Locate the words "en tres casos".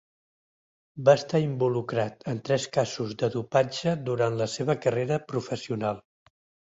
2.33-3.13